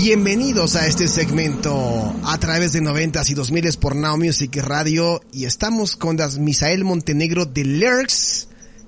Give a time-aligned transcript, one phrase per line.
[0.00, 5.44] Bienvenidos a este segmento a través de 90s y 2000s por Now Music Radio y
[5.44, 8.46] estamos con Misael Montenegro de Lurks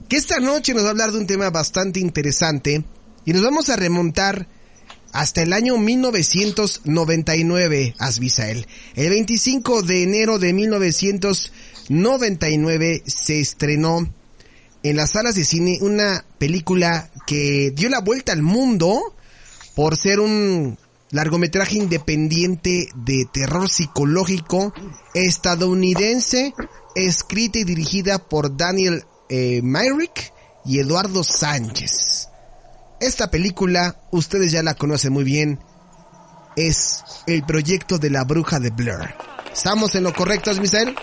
[0.09, 2.85] que esta noche nos va a hablar de un tema bastante interesante
[3.25, 4.47] y nos vamos a remontar
[5.11, 8.69] hasta el año 1999, Asbisael.
[8.95, 14.09] El 25 de enero de 1999 se estrenó
[14.85, 19.17] en las salas de cine una película que dio la vuelta al mundo
[19.75, 20.79] por ser un
[21.11, 24.73] largometraje independiente de terror psicológico
[25.15, 26.55] estadounidense,
[26.95, 30.33] escrita y dirigida por Daniel eh, Myrick
[30.65, 32.29] y Eduardo Sánchez.
[33.01, 35.59] Esta película, ustedes ya la conocen muy bien,
[36.57, 39.09] es el proyecto de la bruja de Blur.
[39.53, 40.95] ¿Estamos en lo correcto, Misael?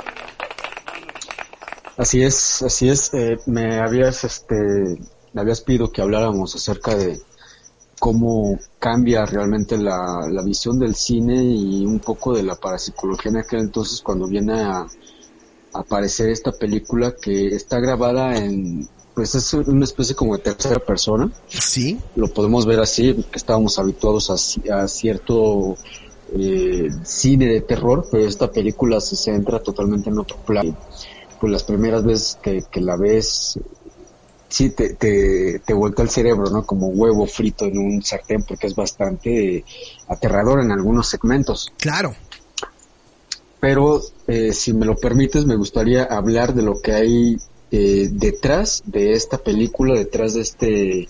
[1.97, 3.11] Así es, así es.
[3.13, 4.55] Eh, me habías, este,
[5.33, 7.19] me habías pedido que habláramos acerca de,
[7.99, 13.37] cómo cambia realmente la, la, visión del cine y un poco de la parapsicología en
[13.37, 14.87] aquel entonces cuando viene a,
[15.73, 21.31] aparecer esta película que está grabada en pues es una especie como de tercera persona.
[21.47, 21.97] Sí.
[22.15, 25.75] Lo podemos ver así, que estábamos habituados a, cierto
[26.37, 30.77] eh, cine de terror, pero esta película se centra totalmente en otro plano.
[31.41, 33.59] Pues las primeras veces que, que la ves
[34.49, 36.65] sí te, te, te vuelta el cerebro, ¿no?
[36.65, 39.63] Como huevo frito en un sartén porque es bastante
[40.07, 41.71] aterrador en algunos segmentos.
[41.77, 42.15] Claro.
[43.59, 47.37] Pero eh, si me lo permites, me gustaría hablar de lo que hay
[47.71, 51.07] eh, detrás de esta película, detrás de este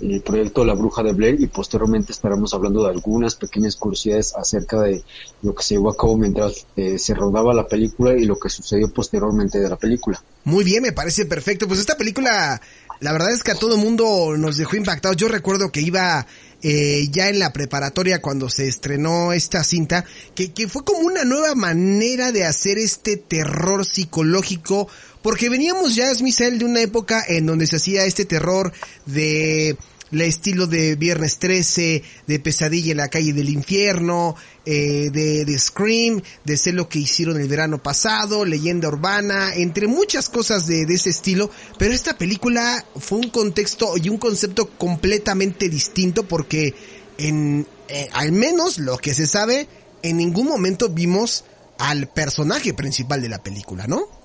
[0.00, 4.80] el proyecto La Bruja de Blair y posteriormente estaremos hablando de algunas pequeñas curiosidades acerca
[4.80, 5.02] de
[5.42, 8.48] lo que se llevó a cabo mientras eh, se rodaba la película y lo que
[8.48, 10.22] sucedió posteriormente de la película.
[10.44, 11.66] Muy bien, me parece perfecto.
[11.66, 12.60] Pues esta película,
[13.00, 15.16] la verdad es que a todo mundo nos dejó impactados.
[15.16, 16.26] Yo recuerdo que iba
[16.62, 20.04] eh, ya en la preparatoria cuando se estrenó esta cinta,
[20.34, 24.88] que, que fue como una nueva manera de hacer este terror psicológico
[25.22, 28.72] porque veníamos ya, Michelle, de una época en donde se hacía este terror
[29.06, 29.76] de
[30.12, 35.58] el estilo de Viernes 13, de Pesadilla en la calle del infierno, eh, de, de,
[35.58, 40.86] Scream, de ser lo que hicieron el verano pasado, leyenda urbana, entre muchas cosas de,
[40.86, 46.74] de ese estilo, pero esta película fue un contexto y un concepto completamente distinto porque
[47.18, 49.68] en, eh, al menos lo que se sabe,
[50.02, 51.44] en ningún momento vimos
[51.78, 54.17] al personaje principal de la película, ¿no?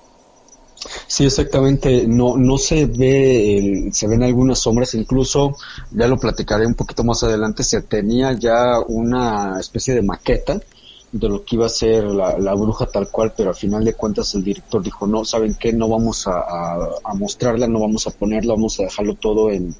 [1.06, 2.06] Sí, exactamente.
[2.06, 5.56] No, no se ve, se ven algunas sombras, incluso
[5.90, 7.62] ya lo platicaré un poquito más adelante.
[7.62, 10.60] Se tenía ya una especie de maqueta
[11.14, 14.34] de lo que iba a ser la, bruja tal cual, pero al final de cuentas
[14.34, 15.72] el director dijo, no, ¿saben qué?
[15.72, 16.40] No vamos a,
[17.04, 19.76] a, mostrarla, no vamos a ponerla, vamos a dejarlo todo en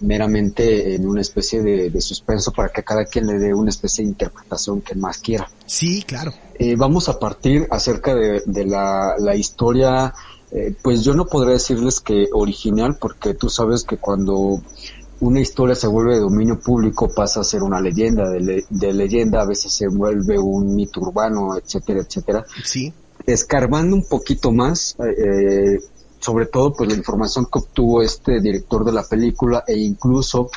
[0.00, 4.12] meramente en una especie de, suspenso para que cada quien le dé una especie de
[4.12, 5.50] interpretación que más quiera.
[5.66, 6.32] Sí, claro.
[6.58, 10.14] Eh, vamos a partir acerca de, de la, la historia
[10.50, 14.62] eh, pues yo no podría decirles que original porque tú sabes que cuando
[15.20, 19.46] una historia se vuelve de dominio público pasa a ser una leyenda, de, leyenda a
[19.46, 22.46] veces se vuelve un mito urbano, etcétera, etcétera.
[22.64, 22.92] Sí.
[23.26, 25.80] Escarbando un poquito más, eh,
[26.20, 30.50] sobre todo pues la información que obtuvo este director de la película e incluso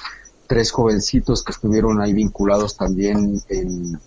[0.48, 4.00] tres jovencitos que estuvieron ahí vinculados también en,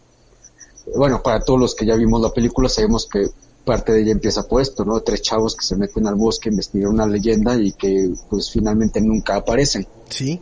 [0.97, 3.29] bueno, para todos los que ya vimos la película sabemos que
[3.65, 5.01] parte de ella empieza puesto, ¿no?
[5.01, 9.01] Tres chavos que se meten al bosque a investigar una leyenda y que pues finalmente
[9.01, 9.87] nunca aparecen.
[10.09, 10.41] Sí.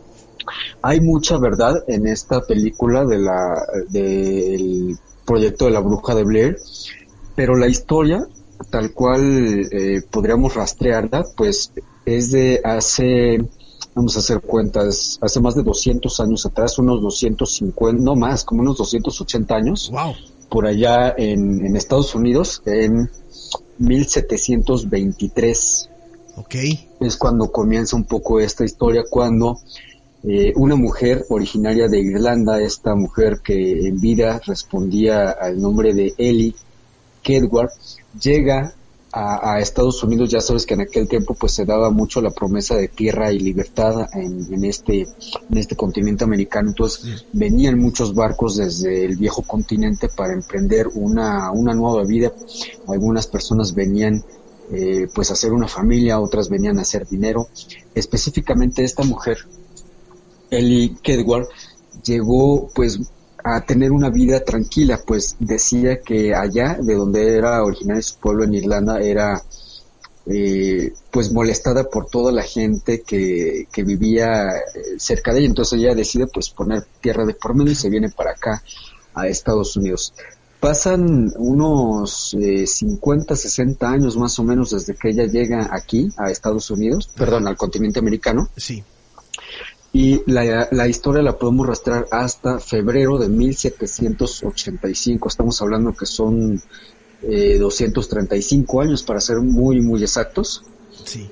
[0.81, 6.57] Hay mucha verdad en esta película de la del proyecto de la bruja de Blair,
[7.35, 8.27] pero la historia
[8.69, 11.71] tal cual eh, podríamos rastrearla, pues
[12.05, 13.43] es de hace
[13.95, 18.61] vamos a hacer cuentas, hace más de 200 años atrás, unos 250, no más, como
[18.61, 19.91] unos 280 años.
[19.91, 20.13] Wow
[20.49, 23.09] por allá en, en Estados Unidos en
[23.77, 25.89] 1723.
[26.37, 26.55] Ok.
[26.99, 29.59] Es cuando comienza un poco esta historia, cuando
[30.23, 36.13] eh, una mujer originaria de Irlanda, esta mujer que en vida respondía al nombre de
[36.17, 36.55] Ellie
[37.21, 37.69] Kedward,
[38.21, 38.73] llega
[39.15, 42.75] a, Estados Unidos, ya sabes que en aquel tiempo pues se daba mucho la promesa
[42.75, 49.05] de tierra y libertad en, este en este continente americano, entonces venían muchos barcos desde
[49.05, 52.33] el viejo continente para emprender una, una nueva vida,
[52.87, 54.23] algunas personas venían
[54.71, 57.49] eh, pues a hacer una familia, otras venían a hacer dinero,
[57.93, 59.37] específicamente esta mujer,
[60.49, 61.47] Ellie Kedward,
[62.03, 62.99] llegó pues
[63.43, 68.45] a tener una vida tranquila, pues decía que allá, de donde era originario su pueblo
[68.45, 69.41] en Irlanda, era
[70.25, 75.79] eh, pues molestada por toda la gente que, que vivía eh, cerca de ella, entonces
[75.79, 78.63] ella decide pues poner tierra de por medio y se viene para acá
[79.13, 80.13] a Estados Unidos.
[80.61, 86.31] Pasan unos eh, 50, 60 años más o menos desde que ella llega aquí a
[86.31, 88.47] Estados Unidos, perdón, al continente americano.
[88.55, 88.81] Sí
[89.95, 95.29] y la, la, historia la podemos rastrear hasta febrero de 1785.
[95.29, 96.59] Estamos hablando que son
[97.21, 100.63] eh, 235 años para ser muy, muy exactos.
[101.05, 101.29] Sí.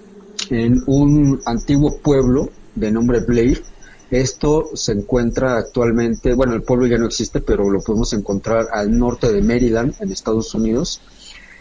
[0.51, 3.63] En un antiguo pueblo de nombre Blair.
[4.11, 8.95] Esto se encuentra actualmente, bueno, el pueblo ya no existe, pero lo podemos encontrar al
[8.95, 11.01] norte de Maryland, en Estados Unidos.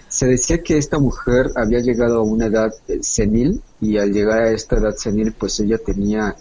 [0.08, 4.43] Se decía que esta mujer había llegado a una edad eh, senil y al llegar
[4.43, 6.37] a esta edad senil, pues ella tenía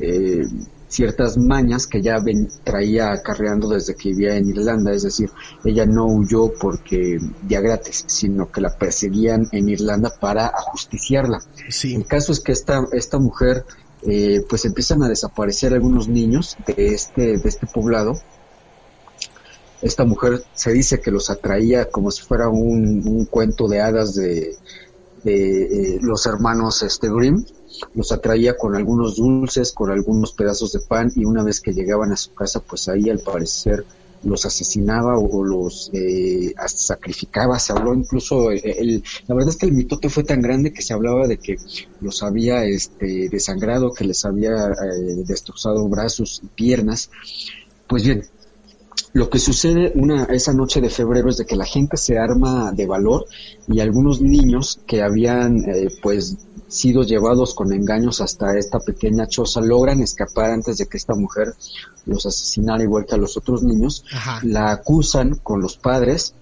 [0.00, 0.44] eh,
[0.90, 5.30] ciertas mañas que ya ven, traía acarreando desde que vivía en Irlanda, es decir,
[5.64, 11.38] ella no huyó porque ya gratis, sino que la perseguían en Irlanda para ajusticiarla.
[11.84, 13.64] El caso es que esta, esta mujer,
[14.02, 18.14] eh, pues empiezan a desaparecer algunos niños de este, de este poblado.
[19.82, 24.56] Esta mujer se dice que los atraía como si fuera un, cuento de hadas de,
[25.22, 27.44] de eh, los hermanos este, Grimm
[27.94, 32.12] los atraía con algunos dulces, con algunos pedazos de pan y una vez que llegaban
[32.12, 33.84] a su casa, pues ahí al parecer
[34.22, 37.58] los asesinaba o, los eh, sacrificaba.
[37.58, 40.82] Se habló incluso, eh, el, la verdad es que el mitote fue tan grande que
[40.82, 41.56] se hablaba de que
[42.00, 47.10] los había este, desangrado, que les había eh, destrozado brazos y piernas.
[47.86, 48.24] Pues bien,
[49.12, 52.72] lo que sucede una, esa noche de febrero es de que la gente se arma
[52.72, 53.26] de valor
[53.66, 56.36] y algunos niños que habían eh, pues
[56.70, 61.54] sido llevados con engaños hasta esta pequeña choza, logran escapar antes de que esta mujer
[62.06, 64.04] los asesinara igual que a los otros niños,
[64.42, 66.34] la acusan con los padres,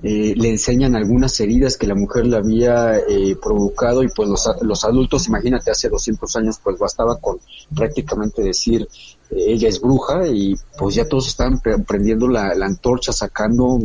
[0.00, 4.48] eh, le enseñan algunas heridas que la mujer le había eh, provocado y pues los,
[4.62, 7.40] los, adultos, imagínate, hace 200 años pues bastaba con
[7.74, 8.88] prácticamente decir
[9.30, 13.80] eh, ella es bruja y pues ya todos estaban prendiendo la, antorcha, sacando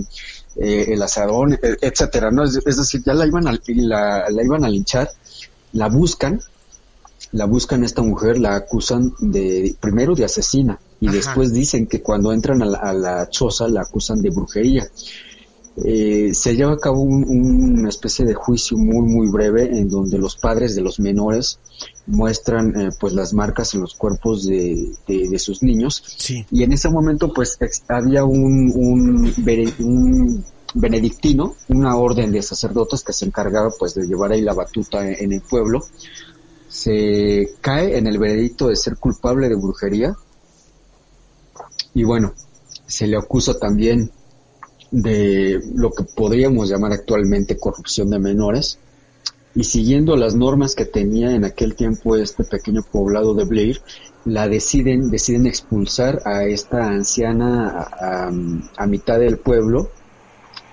[0.56, 2.44] el asadón, e, etcétera, ¿no?
[2.44, 5.10] Es, decir, ya la iban a, la, la iban a linchar
[5.74, 6.40] la buscan,
[7.32, 12.32] la buscan esta mujer, la acusan de, primero de asesina, y después dicen que cuando
[12.32, 14.88] entran a la, choza la acusan de brujería.
[15.84, 20.36] Eh, se lleva a cabo una especie de juicio muy muy breve en donde los
[20.36, 21.58] padres de los menores
[22.06, 26.04] muestran eh, pues las marcas en los cuerpos de, de, sus niños.
[26.52, 27.58] Y en ese momento pues
[27.90, 29.34] había un, un,
[29.80, 35.08] un benedictino, una orden de sacerdotes que se encargaba pues de llevar ahí la batuta
[35.08, 35.82] en, el pueblo,
[36.68, 40.16] se cae en el veredicto de ser culpable de brujería.
[41.94, 42.34] Y bueno,
[42.88, 44.12] se le acusa también
[44.90, 48.80] de lo que podríamos llamar actualmente corrupción de menores.
[49.56, 53.82] Y siguiendo las normas que tenía en aquel tiempo este pequeño poblado de Blair,
[54.26, 57.88] la deciden, deciden expulsar a esta anciana
[58.76, 59.92] a mitad del pueblo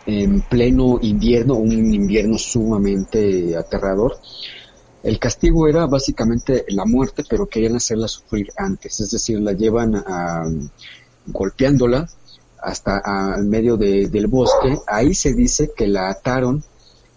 [0.07, 4.19] en pleno invierno, un invierno sumamente aterrador.
[5.03, 9.95] El castigo era básicamente la muerte, pero querían hacerla sufrir antes, es decir, la llevan
[9.97, 10.45] a,
[11.27, 12.09] golpeándola
[12.63, 14.77] hasta al medio del bosque.
[14.87, 16.63] Ahí se dice que la ataron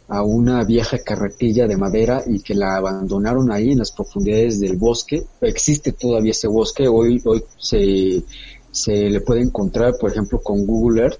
[0.07, 4.77] a una vieja carretilla de madera y que la abandonaron ahí en las profundidades del
[4.77, 5.25] bosque.
[5.41, 8.23] Existe todavía ese bosque, hoy, hoy se,
[8.71, 11.19] se le puede encontrar, por ejemplo, con Google Earth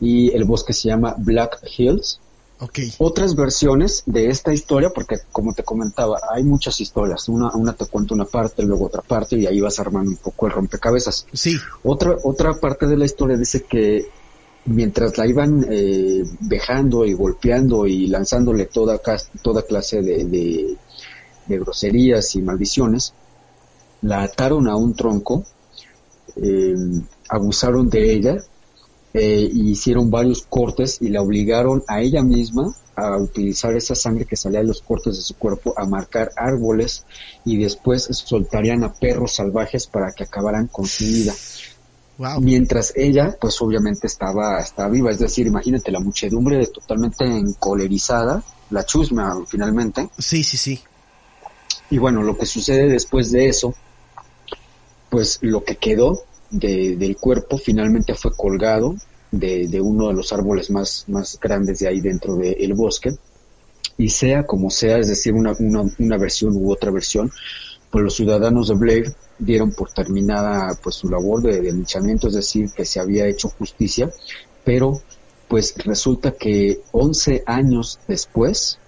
[0.00, 2.20] y el bosque se llama Black Hills.
[2.60, 2.92] Okay.
[2.98, 7.28] Otras versiones de esta historia, porque como te comentaba, hay muchas historias.
[7.28, 10.46] Una, una te cuenta una parte, luego otra parte, y ahí vas armando un poco
[10.46, 11.26] el rompecabezas.
[11.32, 11.56] Sí.
[11.82, 14.08] Otra, otra parte de la historia dice que
[14.66, 19.00] mientras la iban eh, dejando y golpeando y lanzándole toda,
[19.42, 23.12] toda clase de, de, groserías y maldiciones,
[24.02, 25.44] la ataron a un tronco,
[26.36, 26.74] eh,
[27.28, 28.36] abusaron de ella
[29.14, 34.36] eh, hicieron varios cortes y la obligaron a ella misma a utilizar esa sangre que
[34.36, 37.04] salía de los cortes de su cuerpo a marcar árboles
[37.44, 41.32] y después soltarían a perros salvajes para que acabaran con su vida.
[42.40, 48.84] Mientras ella, pues obviamente estaba, estaba viva, es decir, imagínate la muchedumbre totalmente encolerizada, la
[48.84, 50.08] chusma finalmente.
[50.18, 50.80] Sí, sí, sí.
[51.90, 53.74] Y bueno, lo que sucede después de eso,
[55.10, 58.94] pues lo que quedó de, del cuerpo finalmente fue colgado
[59.30, 63.14] de, uno de los árboles más, más grandes de ahí dentro del bosque.
[63.96, 67.30] Y sea como sea, es decir, una, una, una versión u otra versión,
[67.90, 72.34] pues los ciudadanos de Blair dieron por terminada pues su labor de, de linchamiento, es
[72.34, 74.10] decir, que se había hecho justicia,
[74.64, 75.00] pero
[75.48, 78.78] pues resulta que 11 años después,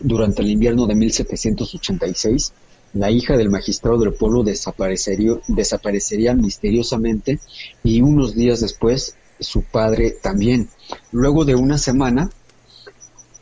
[0.00, 2.52] durante el invierno de 1786,
[2.94, 7.40] la hija del magistrado del pueblo desaparecería, desaparecería misteriosamente
[7.82, 10.68] y unos días después su padre también.
[11.10, 12.30] Luego de una semana,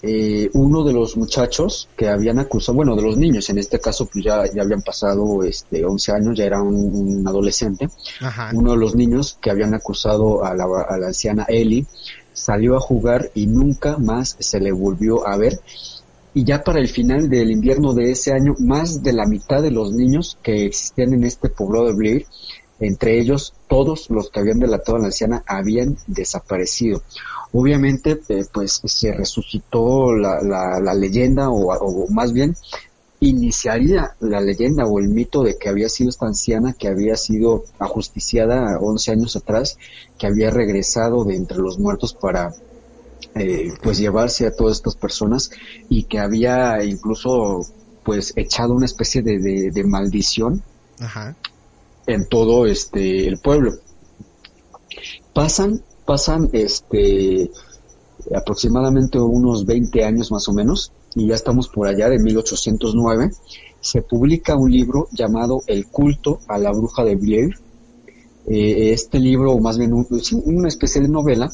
[0.02, 4.06] eh, uno de los muchachos que habían acusado, bueno, de los niños, en este caso
[4.06, 7.88] pues ya, ya habían pasado este 11 años, ya era un, un adolescente,
[8.20, 8.50] Ajá.
[8.54, 11.86] uno de los niños que habían acusado a la, a la anciana Ellie
[12.32, 15.60] salió a jugar y nunca más se le volvió a ver.
[16.32, 19.70] Y ya para el final del invierno de ese año, más de la mitad de
[19.70, 22.26] los niños que existían en este poblado de Blair,
[22.78, 27.02] entre ellos todos los que habían delatado a la anciana, habían desaparecido.
[27.52, 32.54] Obviamente, eh, pues se resucitó la, la, la leyenda, o, o, más bien
[33.22, 37.64] iniciaría la leyenda o el mito de que había sido esta anciana que había sido
[37.78, 39.76] ajusticiada 11 años atrás,
[40.18, 42.50] que había regresado de entre los muertos para
[43.34, 45.50] eh, pues llevarse a todas estas personas
[45.88, 47.60] y que había incluso
[48.04, 50.62] pues echado una especie de, de, de maldición
[50.98, 51.36] Ajá.
[52.06, 53.72] en todo este el pueblo.
[55.32, 57.50] Pasan, pasan este
[58.34, 63.30] aproximadamente unos 20 años más o menos, y ya estamos por allá de 1809,
[63.80, 67.50] se publica un libro llamado El culto a la bruja de Blair.
[68.46, 70.06] Eh, este libro, o más bien un,
[70.44, 71.50] una especie de novela,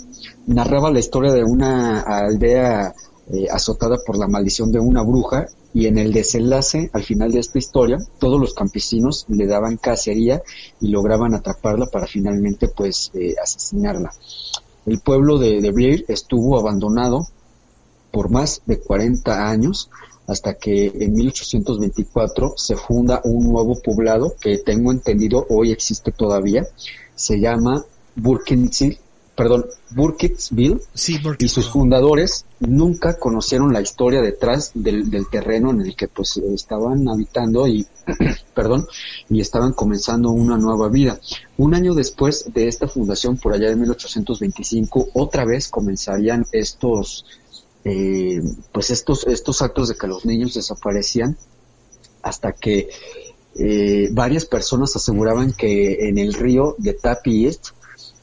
[0.46, 2.94] narraba la historia de una aldea
[3.28, 7.40] eh, azotada por la maldición de una bruja y en el desenlace, al final de
[7.40, 10.42] esta historia, todos los campesinos le daban cacería
[10.80, 14.12] y lograban atraparla para finalmente pues eh, asesinarla.
[14.86, 17.26] El pueblo de, de estuvo abandonado
[18.12, 19.90] por más de 40 años
[20.26, 26.66] hasta que en 1824 se funda un nuevo poblado que tengo entendido hoy existe todavía.
[27.14, 27.84] Se llama
[28.16, 28.98] Burkittsville,
[29.36, 35.82] perdón, Burkittsville Sí, y sus fundadores nunca conocieron la historia detrás del, del terreno en
[35.82, 37.86] el que pues estaban habitando y
[38.54, 38.86] perdón
[39.28, 41.20] y estaban comenzando una nueva vida.
[41.58, 47.24] Un año después de esta fundación, por allá de 1825, otra vez comenzarían estos
[47.88, 51.36] eh, pues estos estos actos de que los niños desaparecían
[52.20, 52.88] hasta que
[53.54, 57.68] eh, varias personas aseguraban que en el río de Tapi East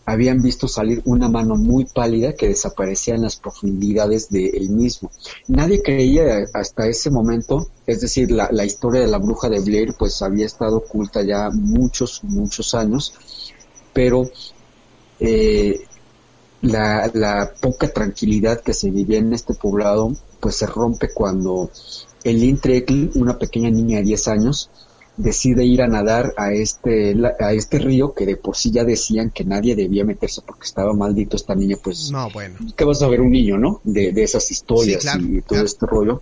[0.06, 5.10] habían visto salir una mano muy pálida que desaparecía en las profundidades del mismo.
[5.48, 9.96] Nadie creía hasta ese momento, es decir, la, la, historia de la bruja de Blair
[9.98, 13.14] pues había estado oculta ya muchos, muchos años,
[13.94, 14.30] pero
[15.22, 15.86] eh,
[16.64, 21.70] la, la poca tranquilidad que se vivía en este poblado pues se rompe cuando
[22.24, 24.70] Elin Treckle, una pequeña niña de 10 años,
[25.18, 29.30] decide ir a nadar a este a este río que de por sí ya decían
[29.30, 32.58] que nadie debía meterse porque estaba maldito esta niña pues no bueno.
[32.76, 35.50] qué vas a ver un niño no de, de esas historias sí, claro, y todo
[35.50, 35.66] claro.
[35.66, 36.22] este rollo.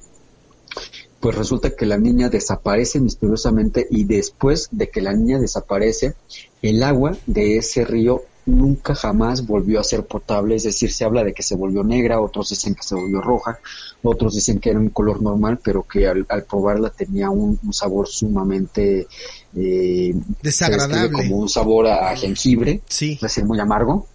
[1.21, 6.15] Pues resulta que la niña desaparece misteriosamente y después de que la niña desaparece
[6.63, 11.23] el agua de ese río nunca jamás volvió a ser potable, es decir, se habla
[11.23, 13.59] de que se volvió negra, otros dicen que se volvió roja,
[14.03, 17.73] otros dicen que era un color normal, pero que al, al probarla tenía un, un
[17.73, 19.07] sabor sumamente
[19.55, 23.13] eh, desagradable, como un sabor a, a jengibre, sí.
[23.13, 24.07] es decir, muy amargo.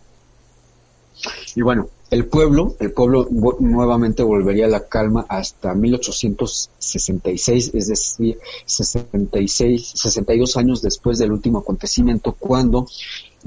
[1.55, 3.26] Y bueno, el pueblo, el pueblo
[3.59, 11.59] nuevamente volvería a la calma hasta 1866, es decir, 66, 62 años después del último
[11.59, 12.87] acontecimiento, cuando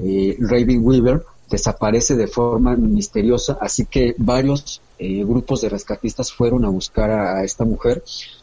[0.02, 6.64] eh, Raven Weaver desaparece de forma misteriosa, así que varios eh, grupos de rescatistas fueron
[6.64, 8.02] a buscar a, a, esta mujer.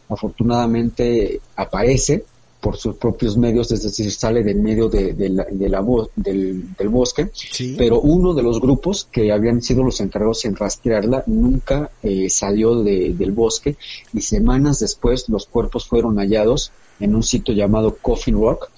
[0.10, 2.26] Afortunadamente aparece
[2.60, 5.86] por sus propios medios, es decir, sale del medio de, de la, de la
[6.16, 7.76] del, del, bosque, sí.
[7.78, 12.82] pero uno de los grupos que habían sido los encargados en rastrearla nunca eh, salió
[12.84, 13.78] de, del bosque
[14.14, 18.70] y semanas después los cuerpos fueron hallados en un sitio llamado Coffin Rock,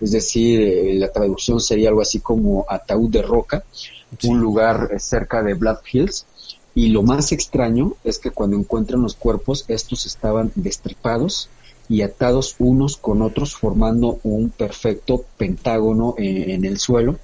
[0.00, 4.28] es decir, eh, la traducción sería algo así como ataúd de roca, sí.
[4.28, 6.26] un lugar cerca de Black Hills.
[6.74, 11.48] Y lo más extraño es que cuando encuentran los cuerpos, estos estaban destripados
[11.88, 17.16] y atados unos con otros, formando un perfecto pentágono en, en el suelo.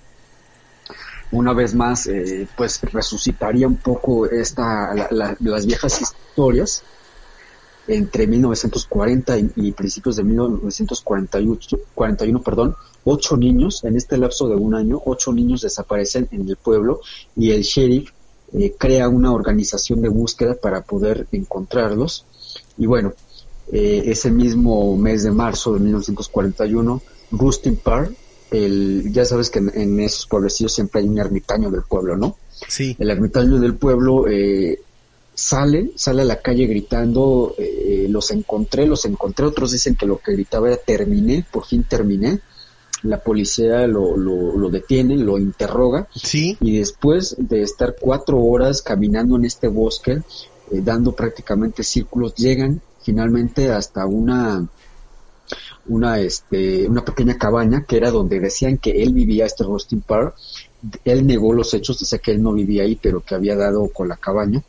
[1.30, 6.82] Una vez más, eh, pues resucitaría un poco esta, la, la, las viejas historias
[7.86, 12.74] entre 1940 y, principios de 1941, perdón,
[13.04, 17.00] ocho niños, en este lapso de un año, ocho niños desaparecen en el pueblo
[17.36, 18.10] y el sheriff
[18.54, 22.24] eh, crea una organización de búsqueda para poder encontrarlos.
[22.78, 23.12] Y bueno,
[23.72, 28.10] eh, ese mismo mes de marzo de 1941, Rustin Parr,
[28.50, 32.36] el, ya sabes que en, esos pueblecillos siempre hay un ermitaño del pueblo, ¿no?
[32.68, 32.96] Sí.
[32.98, 34.80] El ermitaño del pueblo eh,
[35.34, 40.18] sale, sale a la calle gritando, eh, los encontré, los encontré, otros dicen que lo
[40.18, 42.40] que gritaba era terminé, por fin terminé.
[43.02, 46.08] La policía lo, lo, detiene, lo interroga.
[46.14, 46.56] Sí.
[46.60, 50.22] Y después de estar cuatro horas caminando en este bosque, eh,
[50.82, 54.66] dando prácticamente círculos, llegan finalmente hasta una,
[55.86, 60.34] una, este, una pequeña cabaña que era donde decían que él vivía, este Rustin Park.
[61.04, 64.08] Él negó los hechos, dice que él no vivía ahí, pero que había dado con
[64.08, 64.62] la cabaña.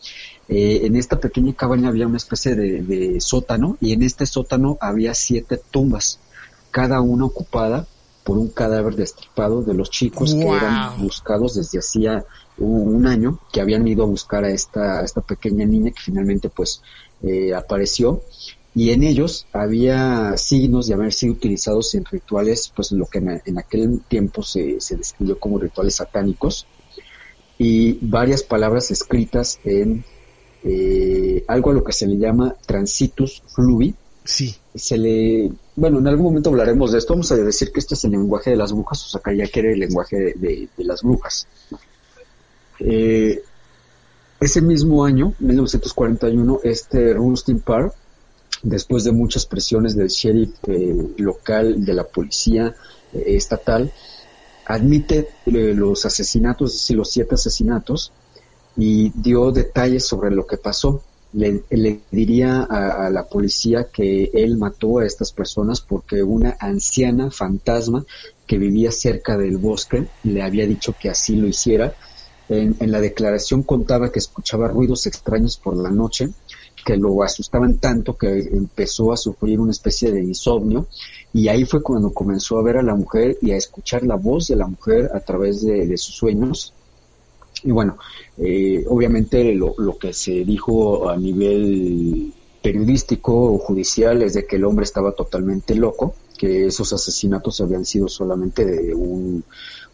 [0.48, 5.16] Eh, en esta pequeña cabaña había una especie de, sótano y en este sótano había
[5.16, 6.20] siete tumbas,
[6.70, 7.88] cada una ocupada
[8.24, 12.26] por un cadáver destripado de los chicos que eran buscados desde hacía
[12.58, 16.82] un, año, que habían ido a buscar a esta, esta pequeña niña que finalmente pues
[17.22, 18.22] eh, apareció.
[18.74, 23.58] Y en ellos había signos de haber sido utilizados en rituales, pues lo que en,
[23.58, 26.66] aquel tiempo se, se describió como rituales satánicos.
[27.58, 30.04] Y varias palabras escritas en
[30.68, 33.94] eh, algo a lo que se le llama transitus fluvi.
[34.24, 34.56] Sí.
[34.74, 37.14] Se le, bueno, en algún momento hablaremos de esto.
[37.14, 39.48] Vamos a decir que este es el lenguaje de las brujas, o sea, que ya
[39.48, 41.48] quiere el lenguaje de, las brujas.
[42.80, 43.44] Eh,
[44.40, 47.94] ese mismo año, 1941, este Rustin Park,
[48.64, 52.76] después de muchas presiones del sheriff eh, local, de la policía
[53.14, 53.94] estatal,
[54.66, 58.12] admite los asesinatos, es decir, los siete asesinatos,
[58.78, 61.02] y dio detalles sobre lo que pasó.
[61.34, 61.64] Le,
[62.12, 68.06] diría a, la policía que él mató a estas personas porque una anciana fantasma
[68.48, 71.94] que vivía cerca del bosque le había dicho que así lo hiciera.
[72.48, 76.30] En, en la declaración contaba que escuchaba ruidos extraños por la noche
[76.86, 80.86] que lo asustaban tanto que empezó a sufrir una especie de insomnio
[81.34, 84.48] y ahí fue cuando comenzó a ver a la mujer y a escuchar la voz
[84.48, 86.74] de la mujer a través de, de sus sueños
[87.66, 87.98] y bueno,
[88.38, 94.56] eh, obviamente lo, lo que se dijo a nivel periodístico o judicial es de que
[94.58, 99.44] el hombre estaba totalmente loco, que esos asesinatos habían sido solamente de un,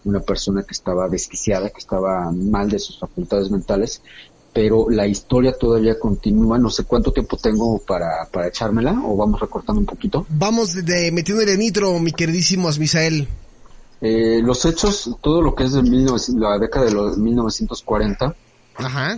[0.04, 4.02] una persona que estaba desquiciada, que estaba mal de sus facultades mentales,
[4.54, 6.58] pero la historia todavía continúa.
[6.58, 10.26] No sé cuánto tiempo tengo para, para echármela o vamos recortando un poquito.
[10.30, 13.28] Vamos de, metiéndole nitro, mi queridísimo Misael.
[14.02, 15.84] Eh, los hechos, todo lo que es de
[16.40, 18.36] la década de los 1940,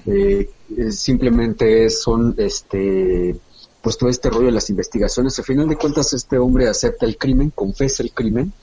[0.06, 0.50] eh,
[0.92, 3.36] simplemente son este
[3.82, 5.38] pues todo este rollo de las investigaciones.
[5.38, 8.54] Al final de cuentas, este hombre acepta el crimen, confesa el crimen,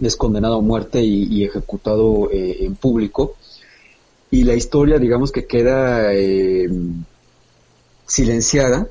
[0.00, 3.34] es condenado a muerte y, ejecutado eh, en público.
[4.30, 6.68] Y la historia, digamos que queda eh,
[8.06, 8.88] silenciada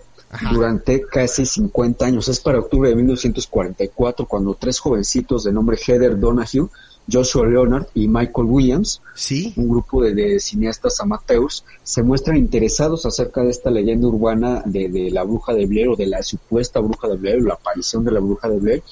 [0.52, 2.28] durante casi 50 años.
[2.28, 6.70] Es para octubre de 1944 cuando tres jovencitos de nombre Heather Donahue,
[7.12, 9.54] Joshua Leonard y Michael Williams, ¿Sí?
[9.58, 15.12] un grupo de, cineastas amateurs, se muestran interesados acerca de esta leyenda urbana de, de,
[15.12, 18.20] la bruja de Blair o de la supuesta bruja de Blair, la aparición de la
[18.20, 18.84] bruja de Blair,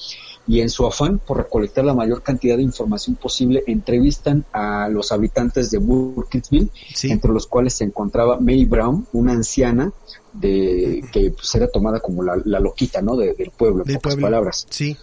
[0.50, 5.12] y en su afán por recolectar la mayor cantidad de información posible, entrevistan a los
[5.12, 6.70] habitantes de Burkittsville,
[7.04, 9.94] entre los cuales se encontraba May Brown, una anciana
[10.34, 13.16] de que pues, era tomada como la, loquita, ¿no?
[13.16, 14.66] del pueblo, en pocas palabras.
[14.72, 14.98] Sí.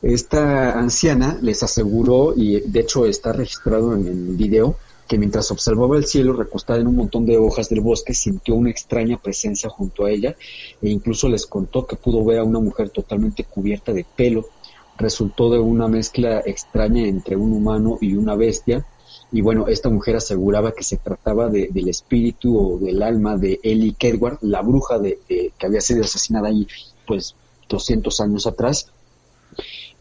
[0.00, 4.76] Esta anciana les aseguró, y de hecho está registrado en el video,
[5.10, 8.70] que mientras observaba el cielo recostada en un montón de hojas del bosque, sintió una
[8.70, 10.36] extraña presencia junto a ella
[10.80, 14.46] e incluso les contó que pudo ver a una mujer totalmente cubierta de pelo.
[14.96, 18.86] Resultó de una mezcla extraña entre un humano y una bestia.
[19.32, 23.96] Y bueno, esta mujer aseguraba que se trataba del espíritu o del alma de Ellie
[23.98, 26.68] Kedward, la bruja de, que había sido asesinada ahí
[27.04, 27.34] pues
[27.68, 28.86] 200 años atrás.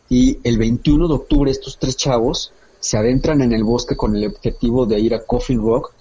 [0.08, 4.28] Y el 21 de octubre estos tres chavos se adentran en el bosque con el
[4.28, 5.94] objetivo de ir a Coffin Rock,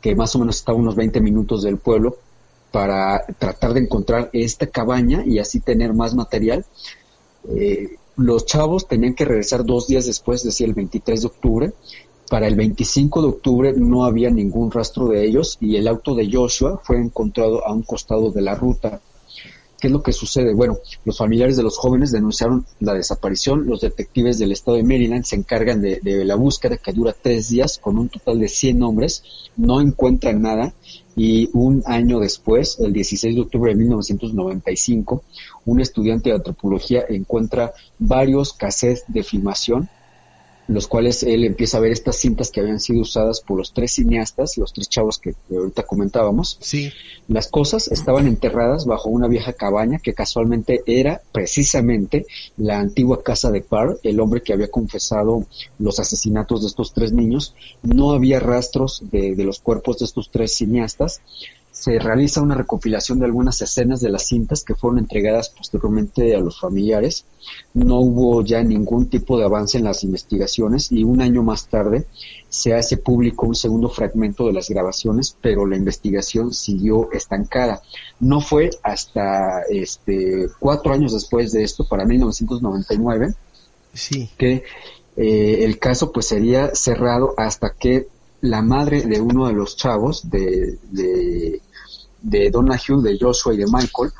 [0.00, 2.16] que más o menos está a unos 20 minutos del pueblo,
[2.70, 6.64] para tratar de encontrar esta cabaña y así tener más material.
[7.48, 11.72] Eh, los chavos tenían que regresar dos días después, decía el 23 de octubre.
[12.28, 16.28] Para el 25 de octubre no había ningún rastro de ellos y el auto de
[16.32, 19.00] Joshua fue encontrado a un costado de la ruta
[19.84, 20.54] ¿Qué es lo que sucede?
[20.54, 25.24] Bueno, los familiares de los jóvenes denunciaron la desaparición, los detectives del estado de Maryland
[25.24, 29.22] se encargan de, la búsqueda que dura tres días con un total de 100 hombres,
[29.58, 30.72] no encuentran nada.
[31.16, 35.22] Y un año después, el 16 de octubre de 1995,
[35.66, 39.90] un estudiante de antropología encuentra varios cassettes de filmación
[40.66, 43.92] los cuales él empieza a ver estas cintas que habían sido usadas por los tres
[43.92, 46.56] cineastas, los tres chavos que, ahorita comentábamos.
[46.60, 46.90] Sí.
[47.28, 53.50] Las cosas estaban enterradas bajo una vieja cabaña que casualmente era precisamente la antigua casa
[53.50, 55.46] de Parr, el hombre que había confesado
[55.78, 57.54] los asesinatos de estos tres niños.
[57.82, 61.20] No había rastros de, de los cuerpos de estos tres cineastas
[61.84, 66.40] se realiza una recopilación de algunas escenas de las cintas que fueron entregadas posteriormente a
[66.40, 67.26] los familiares.
[67.74, 72.06] No hubo ya ningún tipo de avance en las investigaciones y un año más tarde
[72.48, 77.82] se hace público un segundo fragmento de las grabaciones, pero la investigación siguió estancada.
[78.18, 83.34] No fue hasta este cuatro años después de esto, para 1999,
[83.92, 84.30] sí.
[84.38, 84.62] que
[85.18, 88.08] eh, el caso pues sería cerrado hasta que
[88.44, 91.62] la madre de uno de los chavos, de, de,
[92.24, 94.10] de Donahue, de Joshua y de Michael,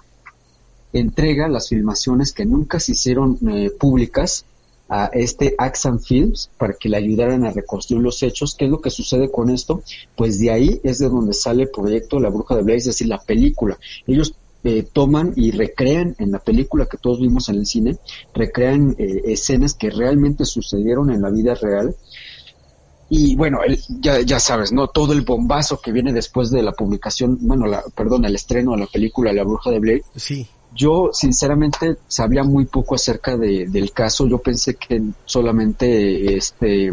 [0.92, 4.44] entrega las filmaciones que nunca se hicieron eh, públicas
[4.88, 8.54] a este Axan Films para que le ayudaran a reconstruir los hechos.
[8.54, 9.82] ¿Qué es lo que sucede con esto?
[10.14, 13.08] Pues de ahí es de donde sale el proyecto La Bruja de Blair, es decir,
[13.08, 13.78] la película.
[14.06, 17.96] Ellos eh, toman y recrean en la película que todos vimos en el cine,
[18.34, 21.96] recrean eh, escenas que realmente sucedieron en la vida real
[23.10, 24.88] y bueno, el, ya, ya sabes, ¿no?
[24.88, 28.78] Todo el bombazo que viene después de la publicación, bueno, la, perdón, el estreno de
[28.78, 30.02] la película La Bruja de Blair.
[30.16, 30.46] Sí.
[30.74, 34.26] Yo, sinceramente, sabía muy poco acerca de, del caso.
[34.26, 36.90] Yo pensé que solamente este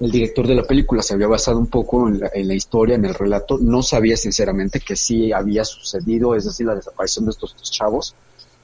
[0.00, 2.96] el director de la película se había basado un poco en la, en la, historia,
[2.96, 3.58] en el relato.
[3.58, 8.14] No sabía sinceramente que sí había sucedido, es decir, la desaparición de estos dos chavos.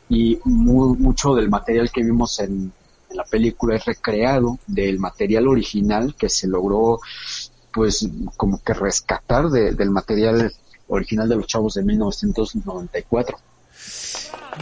[0.08, 2.72] Y muy, mucho del material que vimos en, en
[3.10, 7.00] la película es recreado del material original que se logró
[7.72, 10.52] pues como que rescatar de, del material
[10.88, 13.38] original de los chavos de 1994.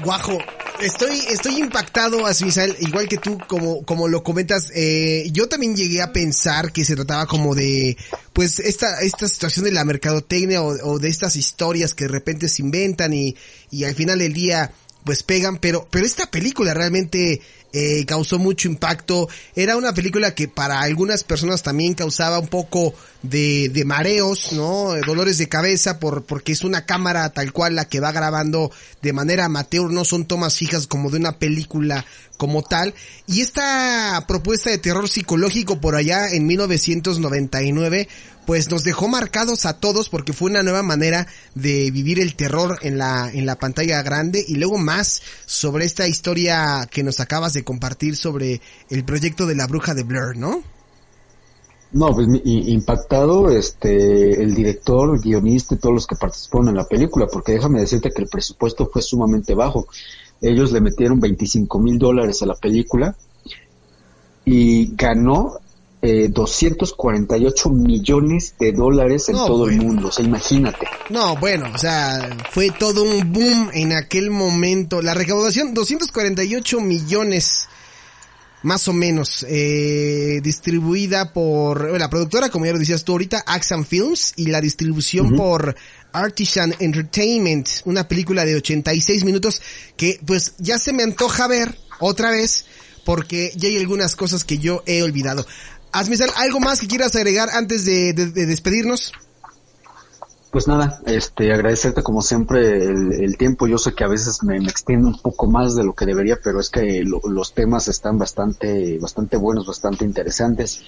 [0.03, 0.37] Guajo,
[0.81, 6.03] estoy, estoy impactado, Asmisael, igual que tú, como, como lo comentas, eh, yo también llegué
[6.03, 7.97] a pensar que se trataba como de,
[8.33, 12.49] pues, esta, esta situación de la mercadotecnia o, o de estas historias que de repente
[12.49, 13.37] se inventan y,
[13.71, 14.73] y al final del día,
[15.05, 17.41] pues pegan, pero, pero esta película realmente
[17.77, 19.29] eh, causó mucho impacto.
[19.57, 24.95] Era una película que para algunas personas también causaba un poco de, de mareos, ¿no?
[25.05, 28.71] Dolores de cabeza por, porque es una cámara tal cual la que va grabando
[29.03, 32.05] de manera amateur, no son tomas fijas como de una película
[32.37, 32.95] como tal.
[33.27, 38.09] Y esta propuesta de terror psicológico por allá en 1999
[38.47, 42.79] pues nos dejó marcados a todos porque fue una nueva manera de vivir el terror
[42.83, 47.53] en la, en la pantalla grande y luego más sobre esta historia que nos acabas
[47.53, 50.63] de compartir sobre el proyecto de la bruja de Blair, ¿no?
[51.93, 56.89] No, pues impactado este el director, el guionista y todos los que participaron en la
[56.89, 59.87] película, porque déjame decirte que el presupuesto fue sumamente bajo.
[60.41, 63.15] Ellos le metieron 25 mil dólares a la película
[64.45, 65.61] y ganó
[66.07, 69.81] eh, 248 millones de dólares en no, todo bueno.
[69.81, 70.09] el mundo.
[70.09, 70.87] O sea, imagínate.
[71.09, 75.01] No, bueno, o sea, fue todo un boom en aquel momento.
[75.01, 77.69] La recaudación, 248 millones
[78.65, 83.85] más o menos, eh, distribuida por la productora, como ya lo decías tú ahorita, Axan
[83.85, 85.37] Films, y la distribución uh -huh.
[85.37, 85.77] por
[86.13, 89.61] Artisan Entertainment, una película de 86 minutos
[89.97, 92.65] que pues ya se me antoja ver otra vez
[93.05, 95.47] porque ya hay algunas cosas que yo he olvidado.
[95.95, 99.13] Asmisal, ¿algo más que quieras agregar antes de, de, de despedirnos?
[100.55, 103.67] Pues nada, este, agradecerte como siempre el, tiempo.
[103.67, 106.61] Yo sé que a veces me, extiendo un poco más de lo que debería, pero
[106.61, 110.81] es que lo, los temas están bastante, bastante buenos, bastante interesantes.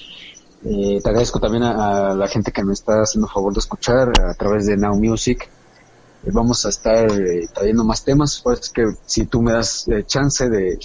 [0.65, 4.35] Eh, te agradezco también a, la gente que me está haciendo favor de escuchar a
[4.35, 5.49] través de Now Music.
[6.25, 8.41] Eh, vamos a estar eh, trayendo más temas.
[8.45, 10.79] Pues que si tú me das eh, chance de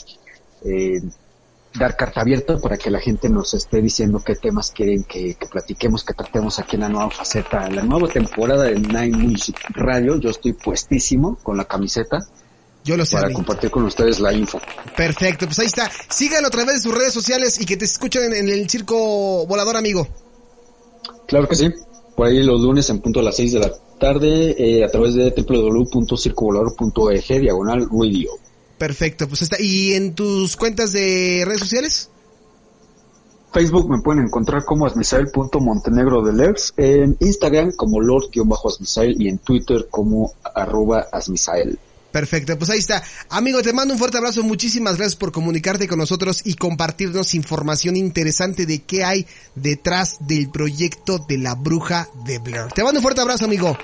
[1.73, 5.47] dar carta abierta para que la gente nos esté diciendo qué temas quieren que, que,
[5.47, 10.17] platiquemos, que tratemos aquí en la nueva faceta, la nueva temporada de Nine Music Radio.
[10.17, 12.19] Yo estoy puestísimo con la camiseta.
[12.83, 13.15] Yo lo sé.
[13.15, 14.59] Para compartir con ustedes la info.
[14.97, 15.89] Perfecto, pues ahí está.
[16.09, 19.45] Síganlo a través de sus redes sociales y que te escuchen en, en el circo
[19.45, 20.07] volador, amigo.
[21.27, 21.69] Claro que sí.
[22.15, 25.13] Por ahí los lunes en punto a las 6 de la tarde eh, a través
[25.13, 28.31] de www.circovolador.org diagonal radio.
[28.81, 29.61] Perfecto, pues está.
[29.61, 32.09] ¿Y en tus cuentas de redes sociales?
[33.53, 39.85] Facebook me pueden encontrar como asmisael.montenegro de Lers, en Instagram como lord-asmisael y en Twitter
[39.91, 41.77] como arroba asmisael.
[42.11, 43.03] Perfecto, pues ahí está.
[43.29, 44.41] Amigo, te mando un fuerte abrazo.
[44.41, 50.49] Muchísimas gracias por comunicarte con nosotros y compartirnos información interesante de qué hay detrás del
[50.49, 52.71] proyecto de la bruja de Blair.
[52.73, 53.77] Te mando un fuerte abrazo, amigo.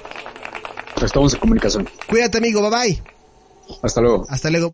[1.00, 1.88] Estamos en comunicación.
[2.10, 2.68] Cuídate, amigo.
[2.68, 3.04] Bye bye.
[3.84, 4.26] Hasta luego.
[4.28, 4.74] Hasta luego.